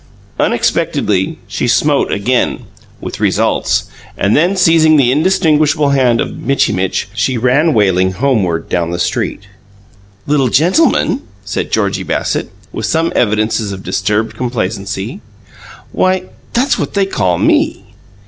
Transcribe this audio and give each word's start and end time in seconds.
Unexpectedly, 0.39 1.37
she 1.47 1.67
smote 1.67 2.11
again 2.11 2.61
with 2.99 3.19
results 3.19 3.83
and 4.17 4.35
then, 4.35 4.55
seizing 4.57 4.97
the 4.97 5.11
indistinguishable 5.11 5.89
hand 5.89 6.19
of 6.19 6.39
Mitchy 6.39 6.73
Mitch, 6.73 7.07
she 7.13 7.37
ran 7.37 7.75
wailing 7.75 8.13
homeward 8.13 8.67
down 8.67 8.89
the 8.89 8.97
street. 8.97 9.45
"'Little 10.25 10.47
gentleman'?" 10.49 11.21
said 11.45 11.69
Georgie 11.71 12.01
Bassett, 12.01 12.49
with 12.71 12.87
some 12.87 13.13
evidences 13.15 13.71
of 13.71 13.83
disturbed 13.83 14.35
complacency. 14.35 15.21
"Why, 15.91 16.23
that's 16.53 16.79
what 16.79 16.95
they 16.95 17.05
call 17.05 17.37
ME!" 17.37 17.83